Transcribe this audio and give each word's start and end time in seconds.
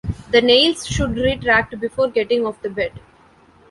The 0.31 0.41
nails 0.41 0.87
should 0.87 1.15
retract 1.15 1.79
before 1.79 2.09
getting 2.09 2.43
off 2.43 2.59
the 2.63 2.71
bed. 2.71 2.93